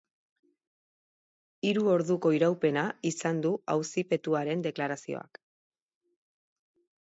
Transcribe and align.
Hiru 1.67 1.83
orduko 1.95 2.31
iraupena 2.37 2.85
izan 3.11 3.43
du 3.47 3.51
auzipetuaren 3.75 4.65
deklarazioak. 4.69 5.39